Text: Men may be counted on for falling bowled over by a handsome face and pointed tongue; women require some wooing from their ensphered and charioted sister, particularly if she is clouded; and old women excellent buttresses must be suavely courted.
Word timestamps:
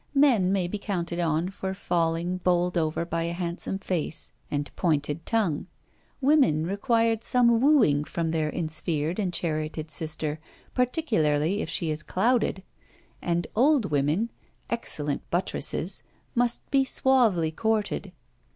Men 0.15 0.51
may 0.51 0.65
be 0.67 0.79
counted 0.79 1.19
on 1.19 1.49
for 1.49 1.75
falling 1.75 2.37
bowled 2.37 2.75
over 2.75 3.05
by 3.05 3.21
a 3.21 3.33
handsome 3.33 3.77
face 3.77 4.33
and 4.49 4.75
pointed 4.75 5.27
tongue; 5.27 5.67
women 6.21 6.65
require 6.65 7.15
some 7.21 7.61
wooing 7.61 8.03
from 8.03 8.31
their 8.31 8.51
ensphered 8.51 9.19
and 9.19 9.31
charioted 9.31 9.91
sister, 9.91 10.39
particularly 10.73 11.61
if 11.61 11.69
she 11.69 11.91
is 11.91 12.01
clouded; 12.01 12.63
and 13.21 13.45
old 13.55 13.91
women 13.91 14.31
excellent 14.71 15.21
buttresses 15.29 16.01
must 16.33 16.67
be 16.71 16.83
suavely 16.83 17.51
courted. 17.51 18.11